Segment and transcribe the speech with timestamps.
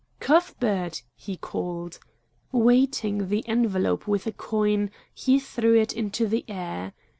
[0.19, 1.99] "Cuthbert!" he called.
[2.51, 6.93] Weighting the envelope with a coin, he threw it into the air.